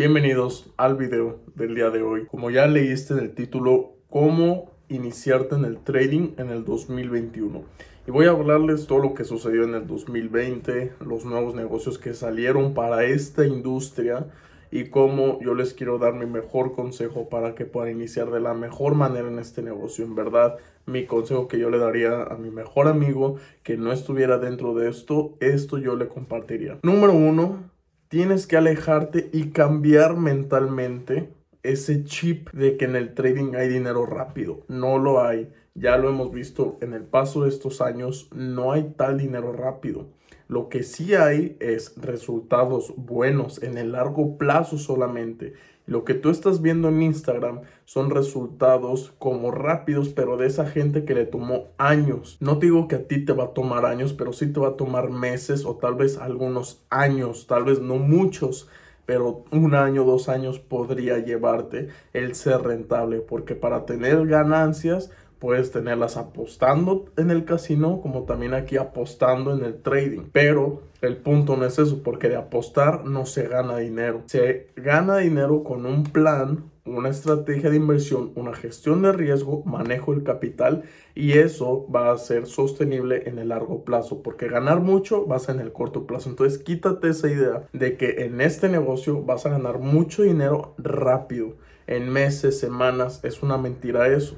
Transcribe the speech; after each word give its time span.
Bienvenidos 0.00 0.72
al 0.78 0.96
video 0.96 1.40
del 1.56 1.74
día 1.74 1.90
de 1.90 2.00
hoy. 2.00 2.24
Como 2.24 2.50
ya 2.50 2.66
leíste 2.66 3.12
en 3.12 3.18
el 3.18 3.34
título, 3.34 3.96
cómo 4.08 4.70
iniciarte 4.88 5.56
en 5.56 5.66
el 5.66 5.76
trading 5.76 6.30
en 6.38 6.48
el 6.48 6.64
2021. 6.64 7.64
Y 8.06 8.10
voy 8.10 8.24
a 8.24 8.30
hablarles 8.30 8.86
todo 8.86 9.00
lo 9.00 9.12
que 9.12 9.24
sucedió 9.24 9.62
en 9.64 9.74
el 9.74 9.86
2020, 9.86 10.94
los 11.00 11.26
nuevos 11.26 11.54
negocios 11.54 11.98
que 11.98 12.14
salieron 12.14 12.72
para 12.72 13.04
esta 13.04 13.44
industria 13.44 14.26
y 14.70 14.84
cómo 14.84 15.38
yo 15.42 15.52
les 15.52 15.74
quiero 15.74 15.98
dar 15.98 16.14
mi 16.14 16.24
mejor 16.24 16.72
consejo 16.72 17.28
para 17.28 17.54
que 17.54 17.66
puedan 17.66 17.90
iniciar 17.90 18.30
de 18.30 18.40
la 18.40 18.54
mejor 18.54 18.94
manera 18.94 19.28
en 19.28 19.38
este 19.38 19.60
negocio. 19.60 20.06
En 20.06 20.14
verdad, 20.14 20.56
mi 20.86 21.04
consejo 21.04 21.46
que 21.46 21.58
yo 21.58 21.68
le 21.68 21.76
daría 21.76 22.22
a 22.22 22.38
mi 22.38 22.48
mejor 22.48 22.88
amigo 22.88 23.36
que 23.62 23.76
no 23.76 23.92
estuviera 23.92 24.38
dentro 24.38 24.72
de 24.72 24.88
esto, 24.88 25.36
esto 25.40 25.76
yo 25.76 25.94
le 25.94 26.08
compartiría. 26.08 26.78
Número 26.84 27.12
uno, 27.12 27.68
tienes 28.10 28.48
que 28.48 28.56
alejarte 28.56 29.30
y 29.32 29.50
cambiar 29.50 30.16
mentalmente 30.16 31.32
ese 31.62 32.04
chip 32.04 32.50
de 32.50 32.76
que 32.76 32.84
en 32.84 32.96
el 32.96 33.14
trading 33.14 33.54
hay 33.54 33.68
dinero 33.68 34.04
rápido. 34.04 34.64
No 34.66 34.98
lo 34.98 35.24
hay. 35.24 35.52
Ya 35.74 35.96
lo 35.96 36.08
hemos 36.08 36.32
visto 36.32 36.76
en 36.80 36.92
el 36.92 37.04
paso 37.04 37.44
de 37.44 37.48
estos 37.48 37.80
años, 37.80 38.28
no 38.34 38.72
hay 38.72 38.92
tal 38.96 39.16
dinero 39.16 39.52
rápido. 39.52 40.08
Lo 40.50 40.68
que 40.68 40.82
sí 40.82 41.14
hay 41.14 41.56
es 41.60 41.94
resultados 41.96 42.92
buenos 42.96 43.62
en 43.62 43.78
el 43.78 43.92
largo 43.92 44.36
plazo 44.36 44.78
solamente. 44.78 45.52
Lo 45.86 46.04
que 46.04 46.14
tú 46.14 46.28
estás 46.28 46.60
viendo 46.60 46.88
en 46.88 47.02
Instagram 47.02 47.60
son 47.84 48.10
resultados 48.10 49.14
como 49.20 49.52
rápidos, 49.52 50.08
pero 50.08 50.36
de 50.36 50.48
esa 50.48 50.66
gente 50.66 51.04
que 51.04 51.14
le 51.14 51.24
tomó 51.24 51.68
años. 51.78 52.36
No 52.40 52.56
digo 52.56 52.88
que 52.88 52.96
a 52.96 53.06
ti 53.06 53.24
te 53.24 53.32
va 53.32 53.44
a 53.44 53.54
tomar 53.54 53.86
años, 53.86 54.12
pero 54.12 54.32
sí 54.32 54.52
te 54.52 54.58
va 54.58 54.70
a 54.70 54.76
tomar 54.76 55.10
meses 55.10 55.64
o 55.64 55.76
tal 55.76 55.94
vez 55.94 56.18
algunos 56.18 56.82
años, 56.90 57.46
tal 57.46 57.62
vez 57.62 57.80
no 57.80 57.98
muchos 57.98 58.68
pero 59.10 59.44
un 59.50 59.74
año, 59.74 60.04
dos 60.04 60.28
años 60.28 60.60
podría 60.60 61.18
llevarte 61.18 61.88
el 62.12 62.36
ser 62.36 62.62
rentable, 62.62 63.18
porque 63.18 63.56
para 63.56 63.84
tener 63.84 64.24
ganancias 64.24 65.10
puedes 65.40 65.72
tenerlas 65.72 66.16
apostando 66.16 67.06
en 67.16 67.30
el 67.30 67.44
casino 67.44 68.00
como 68.00 68.22
también 68.22 68.54
aquí 68.54 68.76
apostando 68.76 69.52
en 69.56 69.64
el 69.64 69.82
trading. 69.82 70.28
Pero 70.30 70.82
el 71.00 71.16
punto 71.16 71.56
no 71.56 71.64
es 71.64 71.78
eso, 71.78 72.02
porque 72.02 72.28
de 72.28 72.36
apostar 72.36 73.04
no 73.04 73.26
se 73.26 73.48
gana 73.48 73.78
dinero. 73.78 74.22
Se 74.26 74.68
gana 74.76 75.16
dinero 75.16 75.64
con 75.64 75.86
un 75.86 76.04
plan, 76.04 76.70
una 76.84 77.08
estrategia 77.08 77.70
de 77.70 77.76
inversión, 77.76 78.32
una 78.34 78.52
gestión 78.52 79.00
de 79.02 79.12
riesgo, 79.12 79.62
manejo 79.64 80.12
del 80.12 80.24
capital 80.24 80.84
y 81.14 81.32
eso 81.32 81.86
va 81.90 82.12
a 82.12 82.18
ser 82.18 82.46
sostenible 82.46 83.22
en 83.26 83.38
el 83.38 83.48
largo 83.48 83.84
plazo, 83.84 84.22
porque 84.22 84.48
ganar 84.48 84.80
mucho 84.80 85.24
vas 85.24 85.48
en 85.48 85.60
el 85.60 85.72
corto 85.72 86.06
plazo. 86.06 86.28
Entonces 86.28 86.58
quítate 86.58 87.08
esa 87.08 87.28
idea 87.28 87.66
de 87.72 87.96
que 87.96 88.24
en 88.24 88.42
este 88.42 88.68
negocio 88.68 89.22
vas 89.22 89.46
a 89.46 89.50
ganar 89.50 89.78
mucho 89.78 90.22
dinero 90.22 90.74
rápido, 90.76 91.54
en 91.86 92.08
meses, 92.08 92.58
semanas. 92.58 93.20
Es 93.24 93.42
una 93.42 93.58
mentira 93.58 94.08
eso. 94.08 94.36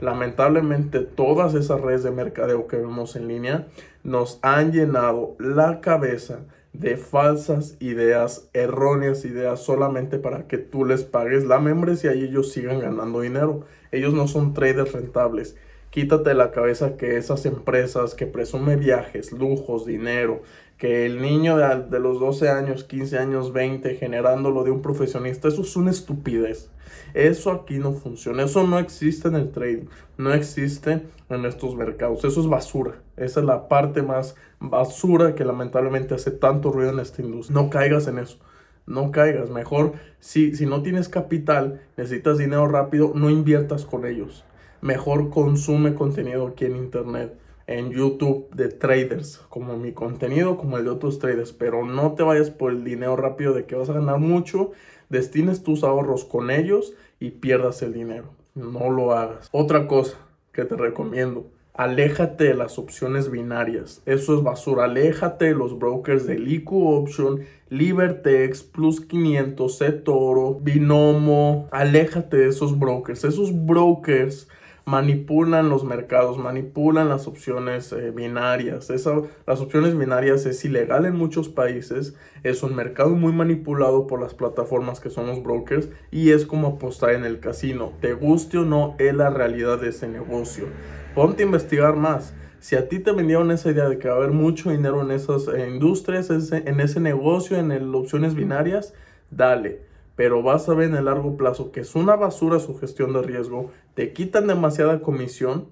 Lamentablemente 0.00 1.00
todas 1.00 1.54
esas 1.54 1.80
redes 1.80 2.02
de 2.02 2.10
mercadeo 2.10 2.66
que 2.66 2.76
vemos 2.76 3.16
en 3.16 3.28
línea 3.28 3.68
nos 4.02 4.38
han 4.42 4.72
llenado 4.72 5.36
la 5.38 5.80
cabeza 5.80 6.40
de 6.72 6.96
falsas 6.96 7.76
ideas, 7.78 8.50
erróneas 8.52 9.24
ideas 9.24 9.60
solamente 9.60 10.18
para 10.18 10.48
que 10.48 10.58
tú 10.58 10.84
les 10.84 11.04
pagues 11.04 11.44
la 11.44 11.60
membresía 11.60 12.14
y 12.14 12.24
ellos 12.24 12.52
sigan 12.52 12.80
ganando 12.80 13.20
dinero. 13.20 13.64
Ellos 13.92 14.12
no 14.12 14.26
son 14.26 14.54
traders 14.54 14.92
rentables. 14.92 15.56
Quítate 15.94 16.30
de 16.30 16.34
la 16.34 16.50
cabeza 16.50 16.96
que 16.96 17.16
esas 17.16 17.46
empresas 17.46 18.16
que 18.16 18.26
presumen 18.26 18.80
viajes, 18.80 19.30
lujos, 19.30 19.86
dinero, 19.86 20.42
que 20.76 21.06
el 21.06 21.22
niño 21.22 21.56
de, 21.56 21.84
de, 21.88 22.00
los 22.00 22.18
12 22.18 22.48
años, 22.48 22.82
15 22.82 23.16
años, 23.16 23.52
20, 23.52 23.94
generándolo 23.94 24.64
de 24.64 24.72
un 24.72 24.82
profesionista, 24.82 25.46
eso 25.46 25.62
es 25.62 25.76
una 25.76 25.92
estupidez. 25.92 26.68
Eso 27.14 27.52
aquí 27.52 27.78
no 27.78 27.92
funciona, 27.92 28.42
eso 28.42 28.66
no 28.66 28.80
existe 28.80 29.28
en 29.28 29.36
el 29.36 29.52
trading, 29.52 29.84
no 30.18 30.34
existe 30.34 31.02
en 31.28 31.44
estos 31.44 31.76
mercados, 31.76 32.24
eso 32.24 32.40
es 32.40 32.48
basura. 32.48 32.94
Esa 33.16 33.38
es 33.38 33.46
la 33.46 33.68
parte 33.68 34.02
más 34.02 34.34
basura 34.58 35.36
que 35.36 35.44
lamentablemente 35.44 36.16
hace 36.16 36.32
tanto 36.32 36.72
ruido 36.72 36.90
en 36.90 36.98
esta 36.98 37.22
industria. 37.22 37.54
No 37.54 37.70
caigas 37.70 38.08
en 38.08 38.18
eso. 38.18 38.38
No 38.84 39.12
caigas, 39.12 39.48
mejor 39.48 39.92
si, 40.18 40.56
si 40.56 40.66
no 40.66 40.82
tienes 40.82 41.08
capital, 41.08 41.82
necesitas 41.96 42.36
dinero 42.36 42.66
rápido, 42.66 43.12
no 43.14 43.30
inviertas 43.30 43.84
con 43.84 44.06
ellos 44.06 44.44
mejor 44.84 45.30
consume 45.30 45.94
contenido 45.94 46.46
aquí 46.46 46.66
en 46.66 46.76
internet, 46.76 47.34
en 47.66 47.90
YouTube 47.90 48.50
de 48.54 48.68
traders, 48.68 49.38
como 49.48 49.78
mi 49.78 49.92
contenido, 49.92 50.58
como 50.58 50.76
el 50.76 50.84
de 50.84 50.90
otros 50.90 51.18
traders, 51.18 51.54
pero 51.54 51.86
no 51.86 52.12
te 52.12 52.22
vayas 52.22 52.50
por 52.50 52.70
el 52.70 52.84
dinero 52.84 53.16
rápido 53.16 53.54
de 53.54 53.64
que 53.64 53.76
vas 53.76 53.88
a 53.88 53.94
ganar 53.94 54.18
mucho, 54.18 54.72
destines 55.08 55.62
tus 55.62 55.84
ahorros 55.84 56.26
con 56.26 56.50
ellos 56.50 56.92
y 57.18 57.30
pierdas 57.30 57.80
el 57.80 57.94
dinero. 57.94 58.26
No 58.54 58.90
lo 58.90 59.12
hagas. 59.12 59.48
Otra 59.52 59.88
cosa 59.88 60.18
que 60.52 60.66
te 60.66 60.76
recomiendo, 60.76 61.46
aléjate 61.72 62.44
de 62.44 62.54
las 62.54 62.78
opciones 62.78 63.30
binarias. 63.30 64.02
Eso 64.04 64.36
es 64.36 64.42
basura. 64.42 64.84
Aléjate 64.84 65.46
de 65.46 65.54
los 65.54 65.78
brokers 65.78 66.26
de 66.26 66.38
Liku 66.38 66.88
Option, 66.88 67.40
Libertex, 67.70 68.62
Plus 68.62 69.00
500, 69.00 69.82
Toro, 70.04 70.60
Binomo. 70.60 71.68
Aléjate 71.70 72.36
de 72.36 72.48
esos 72.48 72.78
brokers. 72.78 73.24
Esos 73.24 73.64
brokers 73.64 74.46
manipulan 74.84 75.70
los 75.70 75.84
mercados, 75.84 76.38
manipulan 76.38 77.08
las 77.08 77.26
opciones 77.26 77.92
eh, 77.92 78.10
binarias. 78.10 78.90
las 78.90 79.60
opciones 79.60 79.96
binarias 79.96 80.44
es 80.46 80.64
ilegal 80.64 81.06
en 81.06 81.16
muchos 81.16 81.48
países, 81.48 82.14
es 82.42 82.62
un 82.62 82.76
mercado 82.76 83.10
muy 83.10 83.32
manipulado 83.32 84.06
por 84.06 84.20
las 84.20 84.34
plataformas 84.34 85.00
que 85.00 85.10
son 85.10 85.26
los 85.26 85.42
brokers 85.42 85.88
y 86.10 86.30
es 86.30 86.44
como 86.44 86.68
apostar 86.68 87.10
en 87.10 87.24
el 87.24 87.40
casino. 87.40 87.92
Te 88.00 88.12
guste 88.12 88.58
o 88.58 88.64
no, 88.64 88.94
es 88.98 89.14
la 89.14 89.30
realidad 89.30 89.80
de 89.80 89.88
ese 89.88 90.08
negocio. 90.08 90.66
Ponte 91.14 91.42
a 91.42 91.46
investigar 91.46 91.96
más. 91.96 92.34
Si 92.60 92.76
a 92.76 92.88
ti 92.88 92.98
te 92.98 93.12
vendieron 93.12 93.50
esa 93.50 93.70
idea 93.70 93.88
de 93.88 93.98
que 93.98 94.08
va 94.08 94.14
a 94.14 94.16
haber 94.18 94.32
mucho 94.32 94.70
dinero 94.70 95.02
en 95.02 95.10
esas 95.10 95.48
eh, 95.48 95.68
industrias, 95.68 96.30
en 96.30 96.80
ese 96.80 97.00
negocio, 97.00 97.58
en 97.58 97.72
el, 97.72 97.94
opciones 97.94 98.34
binarias, 98.34 98.94
dale 99.30 99.93
pero 100.16 100.42
vas 100.42 100.68
a 100.68 100.74
ver 100.74 100.90
en 100.90 100.96
el 100.96 101.06
largo 101.06 101.36
plazo 101.36 101.72
que 101.72 101.80
es 101.80 101.94
una 101.94 102.16
basura 102.16 102.58
su 102.58 102.76
gestión 102.78 103.12
de 103.12 103.22
riesgo, 103.22 103.70
te 103.94 104.12
quitan 104.12 104.46
demasiada 104.46 105.00
comisión 105.00 105.68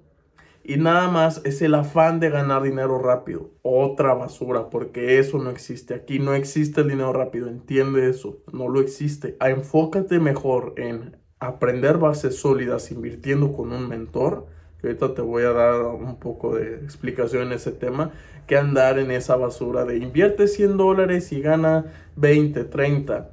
y 0.65 0.77
nada 0.77 1.09
más 1.09 1.41
es 1.45 1.61
el 1.63 1.75
afán 1.75 2.21
de 2.21 2.31
ganar 2.31 2.63
dinero 2.63 2.99
rápido. 2.99 3.51
Otra 3.63 4.15
basura, 4.15 4.71
porque 4.71 5.19
eso 5.19 5.39
no 5.39 5.51
existe. 5.51 5.95
Aquí 5.95 6.21
no 6.21 6.35
existe 6.35 6.83
el 6.83 6.89
dinero 6.89 7.13
rápido, 7.13 7.49
entiende 7.49 8.09
eso, 8.09 8.39
no 8.53 8.69
lo 8.69 8.81
existe. 8.81 9.37
Enfócate 9.41 10.21
mejor 10.21 10.75
en 10.77 11.17
aprender 11.41 11.99
bases 11.99 12.37
sólidas 12.37 12.93
invirtiendo 12.93 13.53
con 13.53 13.73
un 13.73 13.89
mentor. 13.89 14.47
Que 14.81 14.89
ahorita 14.89 15.15
te 15.15 15.23
voy 15.23 15.45
a 15.45 15.53
dar 15.53 15.83
un 15.83 16.17
poco 16.19 16.57
de 16.57 16.75
explicación 16.77 17.49
en 17.49 17.53
ese 17.53 17.71
tema, 17.71 18.11
que 18.47 18.57
andar 18.57 18.99
en 18.99 19.13
esa 19.13 19.37
basura 19.37 19.85
de 19.85 19.97
invierte 19.97 20.49
100 20.49 20.77
dólares 20.77 21.33
y 21.33 21.41
gana 21.41 21.87
20, 22.17 22.65
30 22.65 23.31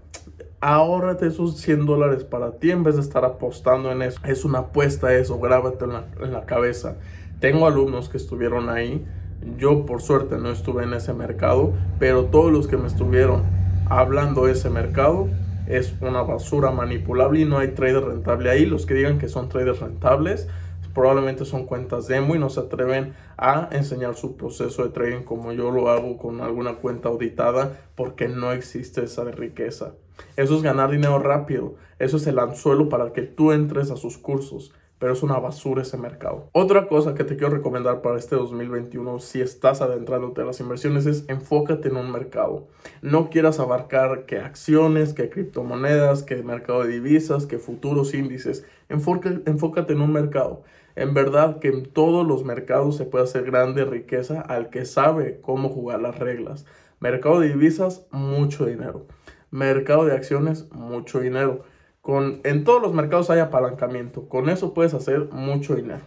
ahórrate 0.61 1.27
esos 1.27 1.57
100 1.57 1.85
dólares 1.85 2.23
para 2.23 2.51
ti 2.53 2.71
en 2.71 2.83
vez 2.83 2.95
de 2.95 3.01
estar 3.01 3.25
apostando 3.25 3.91
en 3.91 4.01
eso. 4.01 4.19
Es 4.25 4.45
una 4.45 4.59
apuesta 4.59 5.13
eso, 5.13 5.39
grábate 5.39 5.85
en 5.85 5.93
la, 5.93 6.05
en 6.21 6.33
la 6.33 6.45
cabeza. 6.45 6.97
Tengo 7.39 7.67
alumnos 7.67 8.09
que 8.09 8.17
estuvieron 8.17 8.69
ahí. 8.69 9.05
Yo 9.57 9.85
por 9.85 10.01
suerte 10.01 10.37
no 10.37 10.49
estuve 10.49 10.83
en 10.83 10.93
ese 10.93 11.13
mercado, 11.13 11.73
pero 11.97 12.25
todos 12.25 12.51
los 12.51 12.67
que 12.67 12.77
me 12.77 12.87
estuvieron 12.87 13.43
hablando 13.89 14.45
de 14.45 14.51
ese 14.51 14.69
mercado 14.69 15.29
es 15.67 15.93
una 16.01 16.23
basura 16.23 16.71
manipulable 16.71 17.41
y 17.41 17.45
no 17.45 17.59
hay 17.59 17.69
trader 17.69 18.03
rentable 18.03 18.49
ahí. 18.49 18.65
Los 18.65 18.85
que 18.85 18.95
digan 18.95 19.17
que 19.17 19.29
son 19.29 19.49
traders 19.49 19.79
rentables 19.79 20.47
probablemente 20.93 21.45
son 21.45 21.65
cuentas 21.65 22.07
demo 22.07 22.35
y 22.35 22.39
no 22.39 22.49
se 22.49 22.59
atreven 22.59 23.13
a 23.37 23.69
enseñar 23.71 24.15
su 24.15 24.35
proceso 24.35 24.83
de 24.83 24.89
trading 24.89 25.23
como 25.23 25.53
yo 25.53 25.71
lo 25.71 25.89
hago 25.89 26.17
con 26.17 26.41
alguna 26.41 26.75
cuenta 26.75 27.09
auditada 27.09 27.77
porque 27.95 28.27
no 28.27 28.51
existe 28.51 29.03
esa 29.03 29.23
riqueza. 29.25 29.93
Eso 30.35 30.55
es 30.55 30.61
ganar 30.61 30.91
dinero 30.91 31.19
rápido. 31.19 31.75
Eso 31.99 32.17
es 32.17 32.27
el 32.27 32.39
anzuelo 32.39 32.89
para 32.89 33.11
que 33.13 33.23
tú 33.23 33.51
entres 33.51 33.91
a 33.91 33.97
sus 33.97 34.17
cursos. 34.17 34.73
Pero 34.99 35.13
es 35.13 35.23
una 35.23 35.39
basura 35.39 35.81
ese 35.81 35.97
mercado. 35.97 36.49
Otra 36.51 36.87
cosa 36.87 37.15
que 37.15 37.23
te 37.23 37.37
quiero 37.37 37.53
recomendar 37.55 38.01
para 38.01 38.17
este 38.17 38.35
2021, 38.35 39.19
si 39.19 39.39
estás 39.39 39.79
adentrándote 39.81 40.41
a 40.41 40.45
las 40.45 40.59
inversiones, 40.59 41.05
es 41.05 41.23
enfócate 41.29 41.87
en 41.87 41.95
un 41.95 42.11
mercado. 42.11 42.67
No 43.01 43.29
quieras 43.29 43.59
abarcar 43.59 44.25
que 44.25 44.39
acciones, 44.39 45.13
que 45.13 45.29
criptomonedas, 45.29 46.23
que 46.23 46.43
mercado 46.43 46.83
de 46.83 46.89
divisas, 46.89 47.45
que 47.45 47.59
futuros 47.59 48.13
índices. 48.13 48.65
enfócate 48.89 49.93
en 49.93 50.01
un 50.01 50.11
mercado. 50.11 50.63
En 50.97 51.13
verdad 51.13 51.59
que 51.59 51.69
en 51.69 51.85
todos 51.85 52.27
los 52.27 52.43
mercados 52.43 52.97
se 52.97 53.05
puede 53.05 53.23
hacer 53.23 53.43
grande 53.43 53.85
riqueza 53.85 54.41
al 54.41 54.69
que 54.69 54.83
sabe 54.83 55.39
cómo 55.41 55.69
jugar 55.69 56.01
las 56.01 56.19
reglas. 56.19 56.65
Mercado 56.99 57.39
de 57.39 57.47
divisas, 57.47 58.05
mucho 58.11 58.65
dinero 58.65 59.05
mercado 59.51 60.05
de 60.05 60.13
acciones, 60.13 60.69
mucho 60.71 61.19
dinero. 61.19 61.63
Con, 62.01 62.41
en 62.43 62.63
todos 62.63 62.81
los 62.81 62.93
mercados 62.93 63.29
hay 63.29 63.39
apalancamiento. 63.39 64.27
Con 64.29 64.49
eso 64.49 64.73
puedes 64.73 64.93
hacer 64.93 65.29
mucho 65.31 65.75
dinero. 65.75 66.01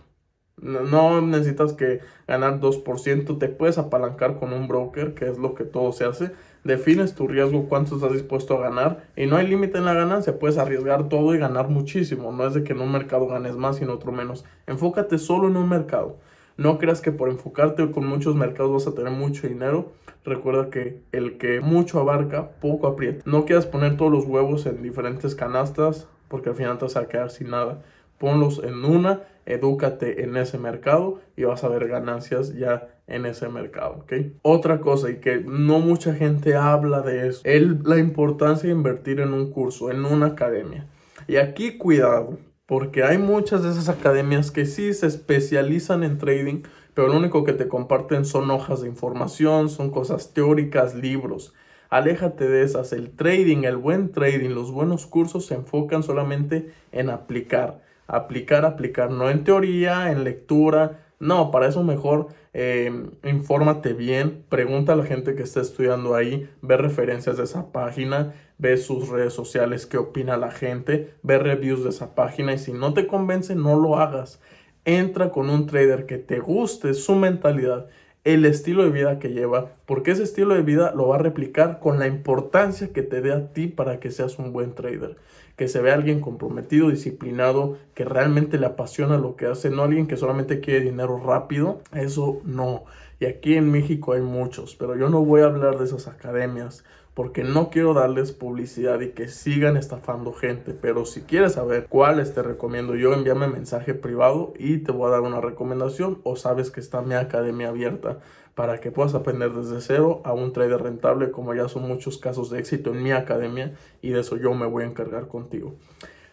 No, 0.63 1.21
necesitas 1.21 1.73
que 1.73 2.01
ganar 2.29 2.61
2%. 2.61 3.39
Te 3.39 3.49
puedes 3.49 3.79
apalancar 3.79 4.39
con 4.39 4.53
un 4.53 4.69
broker, 4.69 5.15
que 5.15 5.29
es 5.29 5.39
lo 5.39 5.55
que 5.55 5.65
todo 5.65 5.93
se 5.93 6.05
hace. 6.05 6.31
defines 6.63 7.15
tu 7.15 7.27
riesgo, 7.27 7.69
cuánto 7.69 7.97
estás 7.97 8.13
dispuesto 8.13 8.57
a 8.57 8.69
ganar 8.69 9.09
y 9.17 9.27
no 9.27 9.37
hay 9.37 9.49
límite 9.49 9.79
en 9.79 9.85
la 9.85 9.95
ganancia, 9.95 10.39
puedes 10.39 10.59
arriesgar 10.59 11.09
todo 11.09 11.35
y 11.35 11.39
ganar 11.39 11.69
muchísimo, 11.69 12.31
no 12.31 12.47
es 12.47 12.55
de 12.55 12.63
que 12.63 12.73
en 12.73 12.81
un 12.81 12.93
mercado 12.93 13.27
ganes 13.27 13.57
más 13.57 13.81
y 13.81 13.85
en 13.85 13.91
otro 13.91 14.13
menos, 14.13 14.45
enfócate 14.69 15.19
solo 15.19 15.49
en 15.49 15.57
un 15.57 15.69
mercado. 15.69 16.19
No 16.57 16.79
creas 16.79 17.01
que 17.01 17.11
por 17.11 17.31
enfocarte 17.31 17.91
con 17.91 18.07
muchos 18.07 18.37
mercados 18.37 18.73
vas 18.73 18.87
a 18.87 18.95
tener 18.95 19.13
mucho 19.13 19.49
dinero. 19.49 19.91
Recuerda 20.25 20.71
que 20.71 21.03
el 21.13 21.39
que 21.39 21.61
mucho 21.61 21.99
abarca, 21.99 22.51
poco 22.61 22.87
aprieta. 22.87 23.23
No 23.27 23.45
quieras 23.45 23.67
poner 23.67 23.97
todos 23.97 24.13
los 24.13 24.25
huevos 24.25 24.67
en 24.67 24.83
diferentes 24.83 25.35
canastas 25.35 26.07
porque 26.29 26.51
al 26.51 26.55
final 26.55 26.79
te 26.79 26.85
vas 26.85 26.97
a 26.97 27.09
quedar 27.09 27.31
sin 27.31 27.51
nada. 27.51 27.83
Ponlos 28.19 28.63
en 28.65 28.85
una, 28.85 29.23
edúcate 29.47 30.23
en 30.23 30.37
ese 30.37 30.59
mercado 30.59 31.21
y 31.37 31.45
vas 31.45 31.65
a 31.65 31.69
ver 31.69 31.89
ganancias 31.89 32.55
ya 32.55 32.89
en 33.07 33.27
ese 33.27 33.49
mercado, 33.49 34.03
¿ok? 34.03 34.13
Otra 34.43 34.81
cosa 34.81 35.11
y 35.11 35.17
que 35.17 35.41
no 35.41 35.81
mucha 35.81 36.15
gente 36.15 36.55
habla 36.55 37.03
de 37.03 37.29
eso, 37.29 37.43
es 37.45 37.63
la 37.85 37.99
importancia 37.99 38.69
de 38.69 38.75
invertir 38.75 39.21
en 39.21 39.35
un 39.35 39.51
curso, 39.51 39.91
en 39.91 40.05
una 40.05 40.27
academia. 40.27 40.87
Y 41.27 41.37
aquí 41.37 41.77
cuidado, 41.77 42.39
porque 42.67 43.03
hay 43.03 43.19
muchas 43.19 43.63
de 43.63 43.71
esas 43.71 43.89
academias 43.89 44.51
que 44.51 44.65
sí 44.65 44.95
se 44.95 45.07
especializan 45.07 46.05
en 46.05 46.17
trading, 46.19 46.63
pero 46.95 47.09
lo 47.09 47.17
único 47.17 47.45
que 47.45 47.53
te 47.53 47.69
comparten 47.69 48.25
son 48.25 48.51
hojas 48.51 48.83
de 48.83 48.89
información, 48.89 49.69
son 49.69 49.91
cosas 49.91 50.33
teóricas, 50.33 50.95
libros. 50.95 51.55
Aléjate 51.91 52.49
de 52.49 52.63
esas. 52.63 52.93
El 52.93 53.11
trading, 53.11 53.65
el 53.65 53.77
buen 53.77 54.13
trading, 54.13 54.51
los 54.51 54.71
buenos 54.71 55.07
cursos 55.07 55.47
se 55.47 55.55
enfocan 55.55 56.03
solamente 56.03 56.73
en 56.91 57.11
aplicar. 57.11 57.83
Aplicar, 58.07 58.65
aplicar, 58.65 59.11
no 59.11 59.31
en 59.31 59.45
teoría, 59.45 60.11
en 60.11 60.25
lectura. 60.25 61.01
No, 61.21 61.51
para 61.51 61.69
eso 61.69 61.83
mejor 61.83 62.29
eh, 62.55 62.93
infórmate 63.25 63.95
bien, 63.95 64.45
pregunta 64.49 64.93
a 64.93 64.97
la 64.97 65.05
gente 65.05 65.35
que 65.35 65.43
está 65.43 65.61
estudiando 65.61 66.15
ahí, 66.15 66.51
ve 66.61 66.77
referencias 66.77 67.39
de 67.39 67.45
esa 67.45 67.73
página, 67.73 68.35
ve 68.59 68.77
sus 68.77 69.09
redes 69.09 69.33
sociales, 69.33 69.87
qué 69.87 69.97
opina 69.97 70.37
la 70.37 70.51
gente, 70.51 71.15
ve 71.23 71.39
reviews 71.39 71.85
de 71.85 71.91
esa 71.91 72.15
página 72.15 72.53
y 72.53 72.59
si 72.59 72.73
no 72.73 72.93
te 72.93 73.07
convence, 73.07 73.55
no 73.55 73.79
lo 73.79 73.99
hagas. 73.99 74.41
Entra 74.85 75.31
con 75.31 75.51
un 75.51 75.67
trader 75.67 76.07
que 76.07 76.19
te 76.19 76.41
guste 76.41 76.95
su 76.95 77.15
mentalidad, 77.15 77.87
el 78.25 78.45
estilo 78.45 78.85
de 78.85 78.91
vida 78.91 79.19
que 79.19 79.31
lleva, 79.31 79.73
porque 79.87 80.13
ese 80.13 80.23
estilo 80.23 80.55
de 80.55 80.63
vida 80.63 80.93
lo 80.95 81.09
va 81.09 81.17
a 81.17 81.21
replicar 81.21 81.81
con 81.81 81.99
la 81.99 82.07
importancia 82.07 82.93
que 82.93 83.03
te 83.03 83.21
dé 83.21 83.33
a 83.33 83.53
ti 83.53 83.67
para 83.67 84.01
que 84.01 84.11
seas 84.11 84.39
un 84.39 84.53
buen 84.53 84.75
trader 84.75 85.17
que 85.57 85.69
se 85.69 85.81
vea 85.81 85.95
alguien 85.95 86.21
comprometido, 86.21 86.89
disciplinado, 86.89 87.77
que 87.95 88.05
realmente 88.05 88.59
le 88.59 88.67
apasiona 88.67 89.19
lo 89.19 89.37
que 89.37 89.47
hace, 89.47 89.71
no 89.71 89.83
alguien 89.83 90.07
que 90.07 90.17
solamente 90.17 90.61
quiere 90.61 90.81
dinero 90.81 91.21
rápido, 91.25 91.81
eso 91.93 92.41
no. 92.45 92.85
Y 93.21 93.27
aquí 93.27 93.55
en 93.55 93.71
México 93.71 94.13
hay 94.13 94.23
muchos, 94.23 94.75
pero 94.75 94.97
yo 94.97 95.09
no 95.09 95.25
voy 95.25 95.43
a 95.43 95.47
hablar 95.47 95.79
de 95.79 95.85
esas 95.85 96.09
academias 96.09 96.85
porque 97.15 97.45
no 97.45 97.69
quiero 97.69 97.93
darles 97.93 98.33
publicidad 98.33 99.01
y 99.01 99.11
que 99.11 99.29
sigan 99.29 99.77
estafando 99.77 100.33
gente. 100.33 100.73
Pero 100.73 101.05
si 101.05 101.23
quieres 101.23 101.53
saber 101.53 101.87
cuáles 101.89 102.35
te 102.35 102.43
recomiendo 102.43 102.95
yo, 102.95 103.13
envíame 103.13 103.49
mensaje 103.49 103.95
privado 103.95 104.55
y 104.59 104.79
te 104.79 104.93
voy 104.93 105.09
a 105.09 105.13
dar 105.13 105.21
una 105.21 105.41
recomendación 105.41 106.21
o 106.23 106.37
sabes 106.37 106.71
que 106.71 106.81
está 106.81 107.03
mi 107.03 107.15
academia 107.15 107.69
abierta 107.69 108.21
para 108.55 108.81
que 108.81 108.91
puedas 108.91 109.15
aprender 109.15 109.53
desde 109.53 109.81
cero 109.81 110.21
a 110.25 110.33
un 110.33 110.53
trader 110.53 110.83
rentable 110.83 111.31
como 111.31 111.55
ya 111.55 111.69
son 111.69 111.87
muchos 111.89 112.19
casos 112.19 112.51
de 112.51 112.59
éxito 112.59 112.91
en 112.91 113.03
mi 113.03 113.13
academia 113.13 113.75
y 114.03 114.11
de 114.11 114.21
eso 114.21 114.37
yo 114.37 114.53
me 114.55 114.67
voy 114.67 114.85
a 114.85 114.87
encargar 114.87 115.29
contigo. 115.29 115.75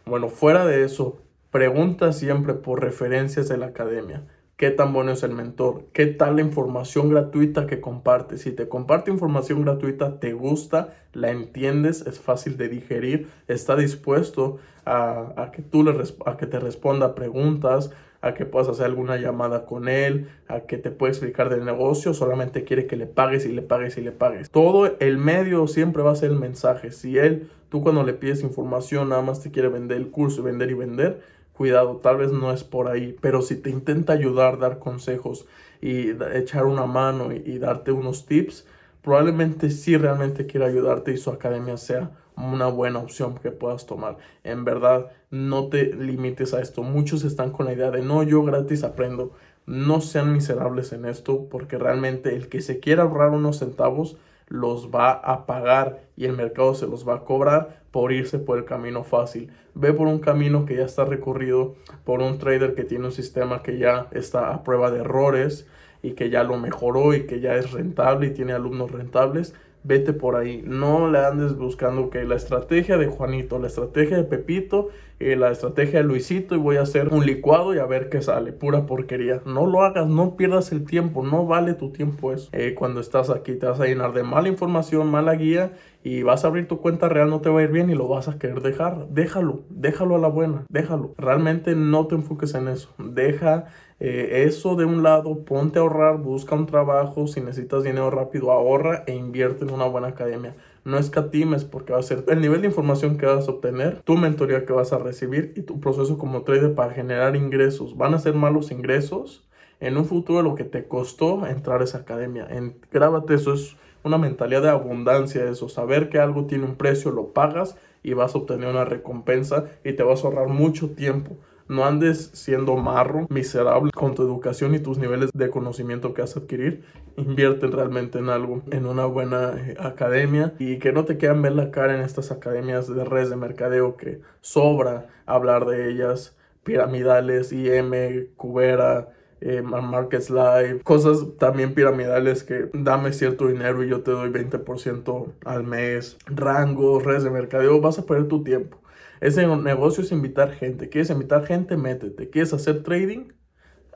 Bueno, 0.06 0.30
fuera 0.30 0.66
de 0.66 0.84
eso, 0.84 1.18
pregunta 1.52 2.12
siempre 2.14 2.54
por 2.54 2.82
referencias 2.82 3.48
de 3.48 3.58
la 3.58 3.68
academia 3.68 4.24
qué 4.60 4.72
tan 4.72 4.92
bueno 4.92 5.14
es 5.14 5.24
el 5.24 5.32
mentor, 5.32 5.86
qué 5.94 6.06
tal 6.06 6.36
la 6.36 6.42
información 6.42 7.08
gratuita 7.08 7.66
que 7.66 7.80
comparte. 7.80 8.38
Si 8.38 8.52
te 8.52 8.68
comparte 8.68 9.10
información 9.10 9.64
gratuita, 9.64 10.20
te 10.20 10.34
gusta, 10.34 10.96
la 11.14 11.32
entiendes, 11.32 12.06
es 12.06 12.20
fácil 12.20 12.58
de 12.58 12.68
digerir, 12.68 13.30
está 13.48 13.78
dispuesto 13.78 14.58
a, 14.86 15.52
que 15.54 15.62
tú 15.62 15.86
le 15.86 15.94
a 16.26 16.36
que 16.36 16.46
te 16.46 16.60
responda 16.60 17.16
preguntas, 17.16 17.92
a 18.20 18.34
que 18.34 18.46
puedas 18.46 18.68
hacer 18.68 18.88
alguna 18.88 19.16
llamada 19.16 19.66
con 19.66 19.88
él, 19.88 20.28
a 20.50 20.60
que 20.62 20.78
te 20.78 20.92
pueda 20.92 21.12
explicar 21.12 21.48
del 21.48 21.64
negocio, 21.64 22.14
solamente 22.14 22.66
quiere 22.66 22.86
que 22.86 22.98
le 22.98 23.06
pagues 23.06 23.46
y 23.46 23.54
le 23.54 23.62
pagues 23.62 23.98
y 23.98 24.02
le 24.02 24.12
pagues. 24.12 24.50
Todo 24.50 24.98
el 25.00 25.18
medio 25.20 25.68
siempre 25.68 26.04
va 26.04 26.12
a 26.12 26.16
ser 26.16 26.32
el 26.32 26.38
mensaje. 26.38 26.92
Si 26.92 27.18
él, 27.18 27.50
tú 27.70 27.82
cuando 27.82 28.04
le 28.04 28.12
pides 28.12 28.44
información, 28.44 29.08
nada 29.08 29.22
más 29.22 29.42
te 29.42 29.52
quiere 29.52 29.70
vender 29.70 29.96
el 29.96 30.10
curso 30.10 30.44
vender 30.44 30.70
y 30.70 30.74
vender, 30.74 31.39
cuidado, 31.60 31.98
tal 31.98 32.16
vez 32.16 32.32
no 32.32 32.54
es 32.54 32.64
por 32.64 32.88
ahí, 32.88 33.18
pero 33.20 33.42
si 33.42 33.58
te 33.58 33.70
intenta 33.70 34.14
ayudar, 34.14 34.60
dar 34.60 34.80
consejos 34.80 35.46
y 35.82 36.12
echar 36.34 36.64
una 36.64 36.86
mano 36.86 37.34
y, 37.34 37.60
darte 37.60 37.92
unos 37.92 38.26
tips, 38.26 38.66
probablemente 39.02 39.70
sí 39.70 39.98
realmente 39.98 40.46
quiere 40.46 40.68
ayudarte 40.68 41.12
y 41.12 41.18
su 41.18 41.32
academia 41.32 41.76
sea 41.76 42.12
una 42.38 42.68
buena 42.68 43.00
opción 43.00 43.36
que 43.36 43.52
puedas 43.52 43.86
tomar. 43.88 44.16
En 44.46 44.64
verdad, 44.64 45.12
no 45.32 45.68
te 45.68 45.94
limites 45.94 46.54
a 46.54 46.62
esto. 46.62 46.82
Muchos 46.82 47.26
están 47.26 47.52
con 47.52 47.66
la 47.66 47.74
idea 47.74 47.92
de 47.92 48.04
no, 48.04 48.24
yo 48.24 48.42
gratis 48.44 48.86
aprendo. 48.86 49.34
No 49.66 50.00
sean 50.00 50.32
miserables 50.32 50.94
en 50.94 51.04
esto 51.04 51.50
porque 51.52 51.78
realmente 51.78 52.38
el 52.38 52.48
que 52.48 52.62
se 52.62 52.80
quiera 52.80 53.04
ahorrar 53.04 53.32
unos 53.32 53.60
centavos 53.60 54.16
los 54.50 54.90
va 54.90 55.12
a 55.12 55.46
pagar 55.46 56.02
y 56.18 56.26
el 56.26 56.34
mercado 56.34 56.74
se 56.76 56.88
los 56.88 57.08
va 57.08 57.16
a 57.16 57.24
cobrar 57.24 57.84
por 57.92 58.12
irse 58.12 58.40
por 58.40 58.58
el 58.58 58.66
camino 58.66 59.04
fácil. 59.04 59.52
Ve 59.76 59.94
por 59.94 60.08
un 60.08 60.20
camino 60.20 60.66
que 60.66 60.76
ya 60.76 60.86
está 60.86 61.06
recorrido 61.06 61.76
por 62.04 62.22
un 62.22 62.38
trader 62.38 62.76
que 62.76 62.84
tiene 62.84 63.06
un 63.06 63.12
sistema 63.12 63.64
que 63.64 63.78
ya 63.78 64.08
está 64.12 64.54
a 64.54 64.64
prueba 64.64 64.92
de 64.92 65.00
errores 65.00 65.68
y 66.02 66.12
que 66.12 66.30
ya 66.30 66.44
lo 66.44 66.58
mejoró 66.58 67.14
y 67.14 67.26
que 67.26 67.40
ya 67.40 67.56
es 67.56 67.72
rentable 67.72 68.28
y 68.28 68.34
tiene 68.34 68.54
alumnos 68.54 68.92
rentables 68.92 69.54
vete 69.84 70.14
por 70.14 70.36
ahí. 70.36 70.64
No 70.66 71.10
le 71.10 71.20
andes 71.20 71.56
buscando 71.56 72.10
que 72.10 72.24
la 72.24 72.36
estrategia 72.36 72.98
de 72.98 73.08
Juanito, 73.08 73.60
la 73.60 73.68
estrategia 73.68 74.18
de 74.18 74.24
Pepito, 74.24 74.90
y 75.20 75.36
la 75.36 75.52
estrategia 75.52 76.00
de 76.00 76.06
Luisito 76.06 76.56
y 76.56 76.58
voy 76.58 76.78
a 76.78 76.84
hacer 76.84 77.10
un 77.10 77.26
licuado 77.26 77.76
y 77.76 77.80
a 77.80 77.86
ver 77.86 78.10
qué 78.10 78.22
sale. 78.22 78.54
Pura 78.54 78.86
porquería. 78.86 79.42
No 79.46 79.68
lo 79.68 79.84
hagas, 79.84 80.08
no 80.08 80.38
pierdas 80.38 80.72
el 80.72 80.86
tiempo, 80.86 81.26
no 81.26 81.46
vale 81.46 81.74
tu 81.74 81.92
tiempo 81.92 82.32
eso. 82.32 82.50
Eh, 82.54 82.74
cuando 82.74 83.02
estás 83.02 83.30
aquí 83.30 83.56
te 83.56 83.66
vas 83.66 83.82
a 83.82 83.86
llenar 83.86 84.14
de 84.14 84.24
mala 84.24 84.48
información, 84.48 85.12
mala 85.12 85.36
guía 85.36 85.74
y 86.04 86.24
vas 86.24 86.46
a 86.46 86.48
abrir 86.48 86.70
tu 86.70 86.80
cuenta 86.80 87.10
real, 87.10 87.30
no 87.30 87.42
te 87.42 87.50
va 87.50 87.60
a 87.60 87.64
ir 87.64 87.70
bien 87.70 87.90
y 87.90 87.96
lo 87.96 88.08
vas 88.08 88.30
a 88.30 88.40
querer 88.40 88.62
dejar. 88.62 89.08
Déjalo, 89.10 89.64
déjalo 89.70 90.16
a 90.16 90.20
la 90.20 90.30
buena, 90.30 90.64
déjalo. 90.70 91.14
Realmente 91.18 91.76
no 91.76 92.08
te 92.08 92.16
enfoques 92.16 92.54
en 92.54 92.70
eso. 92.70 92.90
Deja 92.98 93.66
eh, 94.00 94.46
eso 94.48 94.78
de 94.78 94.86
un 94.86 95.04
lado, 95.04 95.44
ponte 95.44 95.78
a 95.78 95.82
ahorrar, 95.82 96.20
busca 96.20 96.56
un 96.56 96.66
trabajo, 96.66 97.28
si 97.28 97.42
necesitas 97.42 97.84
dinero 97.84 98.10
rápido, 98.10 98.52
ahorra 98.52 99.04
e 99.08 99.14
invierte 99.14 99.66
en 99.70 99.76
una 99.76 99.86
buena 99.86 100.10
academia. 100.10 100.56
No 100.84 100.98
escatimes 100.98 101.66
porque 101.66 101.94
va 101.94 102.00
a 102.00 102.04
ser 102.04 102.26
el 102.28 102.42
nivel 102.42 102.62
de 102.62 102.68
información 102.68 103.18
que 103.18 103.26
vas 103.26 103.48
a 103.48 103.52
obtener, 103.52 104.02
tu 104.04 104.18
mentoría 104.18 104.66
que 104.66 104.74
vas 104.74 104.94
a 104.94 104.98
recibir 104.98 105.54
y 105.56 105.62
tu 105.62 105.80
proceso 105.80 106.18
como 106.18 106.44
trader 106.44 106.76
para 106.76 106.94
generar 106.94 107.36
ingresos. 107.36 107.98
Van 107.98 108.14
a 108.14 108.20
ser 108.20 108.34
malos 108.34 108.72
ingresos 108.72 109.48
en 109.80 109.98
un 109.98 110.06
futuro 110.06 110.42
lo 110.42 110.56
que 110.56 110.64
te 110.64 110.88
costó 110.88 111.46
entrar 111.48 111.82
a 111.82 111.84
esa 111.86 112.00
academia. 112.00 112.48
En, 112.50 112.76
grábate, 112.92 113.36
eso 113.36 113.54
es 113.54 113.78
una 114.04 114.18
mentalidad 114.18 114.62
de 114.62 114.70
abundancia, 114.70 115.50
eso, 115.50 115.70
saber 115.70 116.10
que 116.10 116.20
algo 116.20 116.46
tiene 116.46 116.66
un 116.66 116.76
precio, 116.76 117.12
lo 117.12 117.34
pagas 117.34 117.76
y 118.04 118.14
vas 118.14 118.36
a 118.36 118.40
obtener 118.40 118.70
una 118.70 118.86
recompensa 118.86 119.66
y 119.84 119.94
te 119.94 120.04
vas 120.04 120.24
a 120.24 120.28
ahorrar 120.28 120.48
mucho 120.48 120.92
tiempo. 120.92 121.38
No 121.70 121.86
andes 121.86 122.32
siendo 122.34 122.76
marro, 122.78 123.28
miserable 123.30 123.92
con 123.92 124.16
tu 124.16 124.24
educación 124.24 124.74
y 124.74 124.80
tus 124.80 124.98
niveles 124.98 125.30
de 125.32 125.52
conocimiento 125.52 126.16
que 126.16 126.24
vas 126.24 126.36
a 126.36 126.40
adquirir. 126.40 126.84
Invierte 127.16 127.68
realmente 127.68 128.18
en 128.18 128.30
algo, 128.30 128.64
en 128.72 128.88
una 128.88 129.06
buena 129.06 129.54
eh, 129.56 129.76
academia 129.80 130.56
y 130.58 130.80
que 130.80 130.92
no 130.92 131.06
te 131.06 131.18
quieran 131.18 131.44
ver 131.44 131.52
la 131.52 131.70
cara 131.70 131.96
en 131.96 132.02
estas 132.02 132.32
academias 132.32 132.88
de 132.94 133.06
redes 133.06 133.30
de 133.30 133.36
mercadeo 133.36 133.98
que 133.98 134.20
sobra 134.42 135.10
hablar 135.28 135.68
de 135.68 135.92
ellas. 135.92 136.36
Piramidales, 136.64 137.54
IM, 137.54 138.30
Cubera, 138.36 139.10
eh, 139.42 139.62
Markets 139.62 140.32
Live, 140.32 140.82
cosas 140.84 141.38
también 141.38 141.76
piramidales 141.76 142.44
que 142.44 142.70
dame 142.74 143.14
cierto 143.14 143.48
dinero 143.48 143.84
y 143.84 143.90
yo 143.90 144.02
te 144.02 144.12
doy 144.12 144.30
20% 144.32 145.34
al 145.46 145.64
mes, 145.64 146.18
rangos, 146.26 147.04
redes 147.04 147.24
de 147.24 147.30
mercadeo, 147.30 147.80
vas 147.80 148.00
a 148.00 148.06
perder 148.06 148.28
tu 148.28 148.44
tiempo. 148.44 148.80
Ese 149.22 149.46
negocio 149.48 150.04
es 150.04 150.12
invitar 150.12 150.52
gente. 150.52 150.90
¿Quieres 150.90 151.10
invitar 151.10 151.46
gente? 151.46 151.78
Métete. 151.78 152.30
¿Quieres 152.30 152.54
hacer 152.54 152.84
trading? 152.84 153.32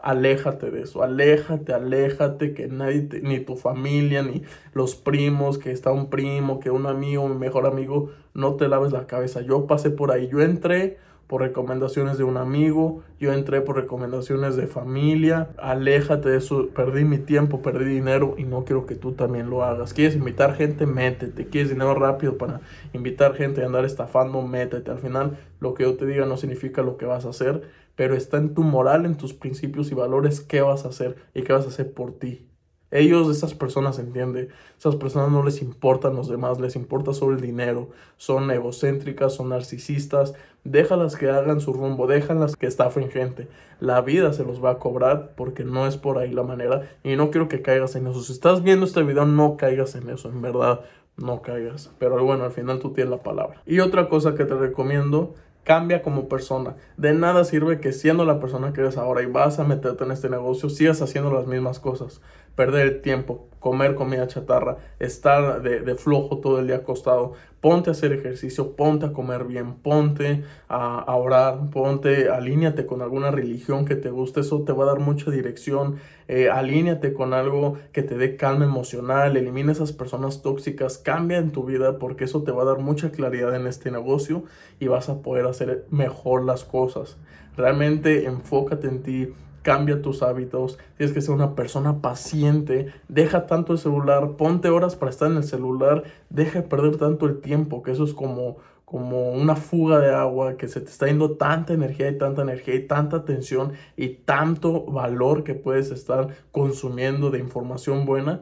Aléjate 0.01 0.69
de 0.69 0.81
eso, 0.81 1.01
aléjate, 1.01 1.71
aléjate, 1.71 2.53
que 2.53 2.67
nadie, 2.67 3.07
ni 3.21 3.39
tu 3.39 3.55
familia, 3.55 4.21
ni 4.21 4.43
los 4.73 4.95
primos, 4.95 5.57
que 5.57 5.71
está 5.71 5.93
un 5.93 6.09
primo, 6.09 6.59
que 6.59 6.71
un 6.71 6.87
amigo, 6.87 7.25
mi 7.29 7.37
mejor 7.37 7.65
amigo, 7.65 8.11
no 8.33 8.55
te 8.57 8.67
laves 8.67 8.91
la 8.91 9.07
cabeza. 9.07 9.39
Yo 9.41 9.65
pasé 9.65 9.91
por 9.91 10.11
ahí, 10.11 10.27
yo 10.27 10.41
entré, 10.41 10.97
por 11.27 11.41
recomendaciones 11.41 12.17
de 12.17 12.23
un 12.23 12.37
amigo, 12.37 13.01
yo 13.19 13.33
entré 13.33 13.61
por 13.61 13.75
recomendaciones 13.75 14.55
de 14.55 14.67
familia, 14.67 15.49
aléjate 15.57 16.29
de 16.29 16.37
eso, 16.37 16.67
perdí 16.75 17.05
mi 17.05 17.17
tiempo, 17.17 17.61
perdí 17.61 17.85
dinero 17.85 18.35
y 18.37 18.43
no 18.43 18.65
quiero 18.65 18.85
que 18.85 18.95
tú 18.95 19.13
también 19.13 19.49
lo 19.49 19.63
hagas. 19.63 19.93
¿Quieres 19.93 20.15
invitar 20.15 20.55
gente? 20.55 20.85
Métete. 20.85 21.47
¿Quieres 21.47 21.69
dinero 21.69 21.95
rápido 21.95 22.37
para 22.37 22.61
invitar 22.93 23.33
gente 23.35 23.61
y 23.61 23.63
andar 23.63 23.85
estafando? 23.85 24.41
Métete. 24.41 24.91
Al 24.91 24.99
final, 24.99 25.37
lo 25.59 25.73
que 25.73 25.83
yo 25.83 25.95
te 25.95 26.05
diga 26.05 26.25
no 26.25 26.37
significa 26.37 26.81
lo 26.81 26.97
que 26.97 27.05
vas 27.05 27.25
a 27.25 27.29
hacer, 27.29 27.63
pero 27.95 28.15
está 28.15 28.37
en 28.37 28.53
tu 28.53 28.63
moral, 28.63 29.05
en 29.05 29.15
tus 29.15 29.33
principios 29.33 29.91
y 29.91 29.95
valores, 29.95 30.41
qué 30.41 30.61
vas 30.61 30.85
a 30.85 30.89
hacer 30.89 31.15
y 31.33 31.43
qué 31.43 31.53
vas 31.53 31.65
a 31.65 31.69
hacer 31.69 31.93
por 31.93 32.13
ti. 32.13 32.47
Ellos, 32.93 33.27
esas 33.35 33.55
personas, 33.55 33.97
entiende, 33.97 34.49
esas 34.77 34.95
personas 34.97 35.31
no 35.31 35.43
les 35.43 35.63
importan 35.63 36.15
los 36.15 36.29
demás, 36.29 36.59
les 36.59 36.75
importa 36.75 37.11
solo 37.11 37.35
el 37.35 37.41
dinero, 37.41 37.89
son 38.17 38.51
egocéntricas, 38.51 39.33
son 39.33 39.49
narcisistas, 39.49 40.35
déjalas 40.63 41.15
que 41.15 41.27
hagan 41.27 41.59
su 41.59 41.73
rumbo, 41.73 42.05
déjalas 42.05 42.55
que 42.55 42.67
estafen 42.67 43.09
gente. 43.09 43.47
La 43.79 44.01
vida 44.01 44.31
se 44.31 44.43
los 44.45 44.63
va 44.63 44.73
a 44.73 44.77
cobrar 44.77 45.33
porque 45.35 45.63
no 45.63 45.87
es 45.87 45.97
por 45.97 46.19
ahí 46.19 46.31
la 46.31 46.43
manera 46.43 46.87
y 47.03 47.15
no 47.15 47.31
quiero 47.31 47.47
que 47.47 47.63
caigas 47.63 47.95
en 47.95 48.05
eso. 48.05 48.21
Si 48.21 48.31
estás 48.31 48.61
viendo 48.61 48.85
este 48.85 49.01
video, 49.01 49.25
no 49.25 49.57
caigas 49.57 49.95
en 49.95 50.11
eso, 50.11 50.29
en 50.29 50.43
verdad, 50.43 50.81
no 51.17 51.41
caigas. 51.41 51.91
Pero 51.97 52.23
bueno, 52.23 52.43
al 52.43 52.51
final 52.51 52.77
tú 52.77 52.93
tienes 52.93 53.09
la 53.09 53.23
palabra. 53.23 53.63
Y 53.65 53.79
otra 53.79 54.07
cosa 54.07 54.35
que 54.35 54.45
te 54.45 54.53
recomiendo 54.53 55.33
Cambia 55.63 56.01
como 56.01 56.27
persona. 56.27 56.75
De 56.97 57.13
nada 57.13 57.45
sirve 57.45 57.79
que 57.79 57.93
siendo 57.93 58.25
la 58.25 58.41
persona 58.41 58.73
que 58.73 58.81
eres 58.81 58.97
ahora 58.97 59.23
y 59.23 59.27
vas 59.27 59.59
a 59.59 59.63
meterte 59.63 60.03
en 60.03 60.11
este 60.11 60.29
negocio, 60.29 60.69
sigas 60.69 61.01
haciendo 61.01 61.31
las 61.31 61.47
mismas 61.47 61.79
cosas. 61.79 62.21
Perder 62.55 62.87
el 62.87 63.01
tiempo, 63.01 63.47
comer 63.63 63.95
comida 63.95 64.27
chatarra, 64.27 64.77
estar 64.99 65.61
de, 65.61 65.95
flojo 65.95 66.39
todo 66.39 66.59
el 66.59 66.67
día 66.67 66.75
acostado. 66.75 67.31
Ponte 67.61 67.89
a 67.89 67.93
hacer 67.93 68.11
ejercicio, 68.11 68.75
ponte 68.75 69.05
a 69.05 69.13
comer 69.13 69.45
bien, 69.45 69.75
ponte 69.75 70.43
a, 70.67 71.15
orar, 71.15 71.69
ponte, 71.71 72.29
alíñate 72.29 72.85
con 72.85 73.01
alguna 73.01 73.31
religión 73.31 73.85
que 73.85 73.95
te 73.95 74.09
guste, 74.09 74.41
eso 74.41 74.63
te 74.63 74.73
va 74.73 74.83
a 74.83 74.87
dar 74.87 74.99
mucha 74.99 75.31
dirección. 75.31 75.95
Eh, 76.27 76.49
alíñate 76.49 77.13
con 77.13 77.33
algo 77.33 77.77
que 77.93 78.03
te 78.03 78.17
dé 78.17 78.35
calma 78.35 78.65
emocional, 78.65 79.37
elimina 79.37 79.71
esas 79.71 79.93
personas 79.93 80.41
tóxicas, 80.41 80.97
cambia 80.97 81.37
en 81.37 81.51
tu 81.51 81.63
vida 81.63 81.99
porque 81.99 82.25
eso 82.25 82.43
te 82.43 82.51
va 82.51 82.63
a 82.63 82.65
dar 82.65 82.79
mucha 82.79 83.11
claridad 83.11 83.55
en 83.55 83.65
este 83.65 83.91
negocio 83.91 84.43
y 84.81 84.87
vas 84.87 85.07
a 85.07 85.21
poder 85.21 85.45
hacer 85.45 85.85
mejor 85.89 86.43
las 86.43 86.65
cosas. 86.65 87.17
Realmente 87.55 88.25
enfócate 88.25 88.87
en 88.87 89.03
ti, 89.03 89.33
cambia 89.63 90.01
tus 90.01 90.21
hábitos, 90.21 90.77
tienes 90.97 91.13
que 91.13 91.21
ser 91.21 91.33
una 91.33 91.55
persona 91.55 92.01
paciente, 92.01 92.93
deja 93.07 93.47
tanto 93.47 93.73
el 93.73 93.79
celular, 93.79 94.33
ponte 94.37 94.69
horas 94.69 94.95
para 94.95 95.09
estar 95.09 95.31
en 95.31 95.37
el 95.37 95.43
celular, 95.43 96.03
deja 96.29 96.61
de 96.61 96.67
perder 96.67 96.97
tanto 96.97 97.25
el 97.25 97.41
tiempo, 97.41 97.81
que 97.81 97.91
eso 97.91 98.03
es 98.03 98.13
como, 98.13 98.57
como 98.85 99.31
una 99.31 99.55
fuga 99.55 99.99
de 99.99 100.13
agua, 100.13 100.57
que 100.57 100.67
se 100.67 100.81
te 100.81 100.91
está 100.91 101.07
yendo 101.07 101.31
tanta 101.31 101.73
energía 101.73 102.09
y 102.09 102.17
tanta 102.17 102.43
energía 102.43 102.75
y 102.75 102.85
tanta 102.85 103.17
atención 103.17 103.71
y 103.97 104.09
tanto 104.09 104.83
valor 104.85 105.43
que 105.43 105.55
puedes 105.55 105.89
estar 105.89 106.27
consumiendo 106.51 107.31
de 107.31 107.39
información 107.39 108.05
buena 108.05 108.41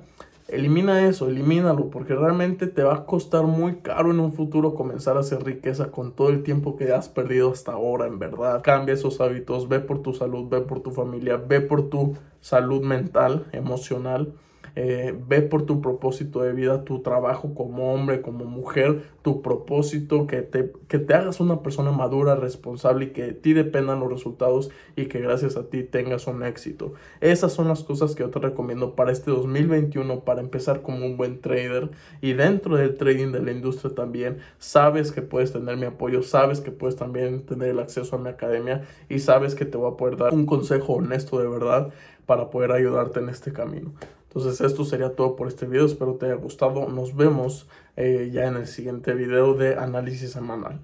Elimina 0.51 1.07
eso, 1.07 1.29
elimínalo, 1.29 1.89
porque 1.89 2.13
realmente 2.13 2.67
te 2.67 2.83
va 2.83 2.93
a 2.93 3.05
costar 3.05 3.43
muy 3.43 3.77
caro 3.77 4.11
en 4.11 4.19
un 4.19 4.33
futuro 4.33 4.75
comenzar 4.75 5.15
a 5.15 5.21
hacer 5.21 5.45
riqueza 5.45 5.91
con 5.91 6.11
todo 6.11 6.27
el 6.27 6.43
tiempo 6.43 6.75
que 6.75 6.91
has 6.91 7.07
perdido 7.07 7.51
hasta 7.51 7.71
ahora, 7.71 8.05
en 8.05 8.19
verdad. 8.19 8.61
Cambia 8.61 8.93
esos 8.93 9.21
hábitos, 9.21 9.69
ve 9.69 9.79
por 9.79 10.01
tu 10.01 10.13
salud, 10.13 10.49
ve 10.49 10.59
por 10.59 10.81
tu 10.81 10.91
familia, 10.91 11.37
ve 11.37 11.61
por 11.61 11.89
tu 11.89 12.15
salud 12.41 12.81
mental, 12.81 13.47
emocional. 13.53 14.33
Eh, 14.75 15.13
ve 15.27 15.41
por 15.41 15.65
tu 15.65 15.81
propósito 15.81 16.41
de 16.41 16.53
vida, 16.53 16.83
tu 16.85 17.01
trabajo 17.01 17.53
como 17.53 17.93
hombre, 17.93 18.21
como 18.21 18.45
mujer, 18.45 19.03
tu 19.21 19.41
propósito, 19.41 20.27
que 20.27 20.41
te, 20.41 20.71
que 20.87 20.99
te 20.99 21.13
hagas 21.13 21.39
una 21.39 21.61
persona 21.61 21.91
madura, 21.91 22.35
responsable 22.35 23.05
y 23.05 23.09
que 23.09 23.23
de 23.23 23.33
ti 23.33 23.53
dependan 23.53 23.99
los 23.99 24.09
resultados 24.09 24.71
y 24.95 25.05
que 25.05 25.19
gracias 25.19 25.57
a 25.57 25.63
ti 25.63 25.83
tengas 25.83 26.27
un 26.27 26.43
éxito. 26.43 26.93
Esas 27.19 27.53
son 27.53 27.67
las 27.67 27.83
cosas 27.83 28.15
que 28.15 28.23
yo 28.23 28.29
te 28.29 28.39
recomiendo 28.39 28.95
para 28.95 29.11
este 29.11 29.31
2021 29.31 30.21
para 30.21 30.41
empezar 30.41 30.81
como 30.81 31.05
un 31.05 31.17
buen 31.17 31.41
trader 31.41 31.89
y 32.21 32.33
dentro 32.33 32.77
del 32.77 32.95
trading 32.95 33.31
de 33.31 33.41
la 33.41 33.51
industria 33.51 33.93
también 33.93 34.37
sabes 34.57 35.11
que 35.11 35.21
puedes 35.21 35.51
tener 35.51 35.77
mi 35.77 35.85
apoyo, 35.85 36.23
sabes 36.23 36.61
que 36.61 36.71
puedes 36.71 36.95
también 36.95 37.45
tener 37.45 37.69
el 37.69 37.79
acceso 37.79 38.15
a 38.15 38.19
mi 38.19 38.29
academia 38.29 38.83
y 39.09 39.19
sabes 39.19 39.55
que 39.55 39.65
te 39.65 39.77
voy 39.77 39.91
a 39.91 39.97
poder 39.97 40.17
dar 40.17 40.33
un 40.33 40.45
consejo 40.45 40.93
honesto 40.93 41.39
de 41.39 41.47
verdad 41.47 41.89
para 42.25 42.49
poder 42.49 42.71
ayudarte 42.71 43.19
en 43.19 43.29
este 43.29 43.51
camino. 43.51 43.93
Entonces 44.33 44.61
esto 44.61 44.85
sería 44.85 45.13
todo 45.13 45.35
por 45.35 45.49
este 45.49 45.65
video. 45.65 45.85
Espero 45.85 46.15
te 46.15 46.27
haya 46.27 46.35
gustado. 46.35 46.87
Nos 46.87 47.15
vemos 47.15 47.67
eh, 47.97 48.29
ya 48.31 48.47
en 48.47 48.55
el 48.55 48.67
siguiente 48.67 49.13
video 49.13 49.55
de 49.55 49.75
análisis 49.75 50.31
semanal. 50.31 50.79